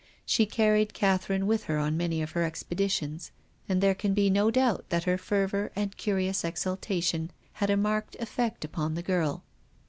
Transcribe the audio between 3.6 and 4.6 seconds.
and there can be no